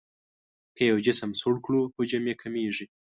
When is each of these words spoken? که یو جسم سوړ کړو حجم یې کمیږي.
که 0.75 0.81
یو 0.91 0.97
جسم 1.05 1.29
سوړ 1.41 1.55
کړو 1.65 1.81
حجم 1.95 2.23
یې 2.29 2.35
کمیږي. 2.41 2.85